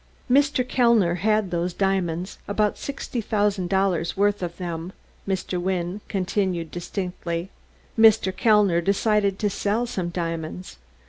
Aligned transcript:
"Mr. 0.27 0.67
Kellner 0.67 1.13
had 1.21 1.51
those 1.51 1.73
diamonds 1.75 2.39
about 2.47 2.75
sixty 2.79 3.21
thousand 3.21 3.69
dollars' 3.69 4.17
worth 4.17 4.41
of 4.41 4.57
them," 4.57 4.93
Mr. 5.27 5.61
Wynne 5.61 6.01
continued 6.07 6.71
distinctly. 6.71 7.51
"Mr. 7.99 8.35
Kellner 8.35 8.81
decided 8.81 9.37
to 9.37 9.47
sell 9.47 9.85
some 9.85 10.09
diamonds. 10.09 10.79